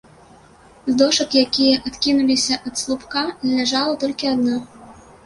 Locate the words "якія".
1.45-1.75